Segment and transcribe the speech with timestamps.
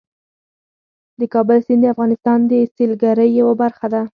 [1.19, 4.01] د کابل سیند د افغانستان د سیلګرۍ یوه برخه ده.